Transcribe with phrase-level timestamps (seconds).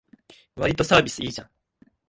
[0.55, 1.49] わりとサービスいいじゃん